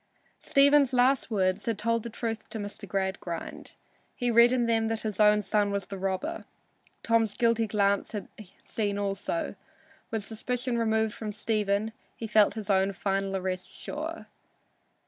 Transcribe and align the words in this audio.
Stephen's 0.39 0.93
last 0.93 1.29
words 1.29 1.67
had 1.67 1.77
told 1.77 2.01
the 2.01 2.09
truth 2.09 2.49
to 2.49 2.57
Mr. 2.57 2.87
Gradgrind. 2.87 3.75
He 4.15 4.31
read 4.31 4.51
in 4.51 4.65
them 4.65 4.87
that 4.87 5.01
his 5.01 5.19
own 5.19 5.43
son 5.43 5.69
was 5.69 5.85
the 5.85 5.97
robber. 5.99 6.45
Tom's 7.03 7.37
guilty 7.37 7.67
glance 7.67 8.11
had 8.13 8.27
seen 8.63 8.97
also. 8.97 9.53
With 10.09 10.23
suspicion 10.23 10.79
removed 10.79 11.13
from 11.13 11.31
Stephen, 11.31 11.93
he 12.15 12.25
felt 12.25 12.55
his 12.55 12.71
own 12.71 12.93
final 12.93 13.37
arrest 13.37 13.69
sure. 13.69 14.25